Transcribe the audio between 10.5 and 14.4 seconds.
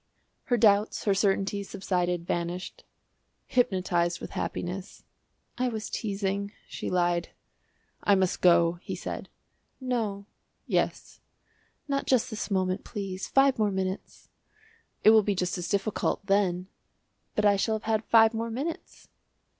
"Yes." "Not just this moment, please; five more minutes."